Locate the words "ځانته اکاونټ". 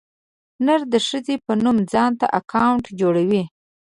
1.93-2.85